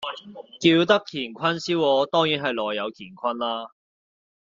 [0.59, 3.69] 叫得乾坤燒鵝，當然係內有乾坤啦